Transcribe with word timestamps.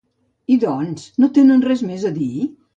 I, 0.53 0.57
doncs, 0.63 1.05
no 1.25 1.31
tenen 1.37 1.63
res 1.69 1.87
més 1.93 2.11
a 2.13 2.15
dir? 2.21 2.35